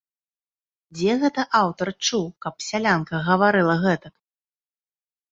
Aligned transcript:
Дзе 0.99 1.11
гэта 1.23 1.41
аўтар 1.59 1.87
чуў, 2.05 2.25
каб 2.45 2.55
сялянка 2.69 3.15
гаварыла 3.27 3.75
гэтак? 3.85 4.13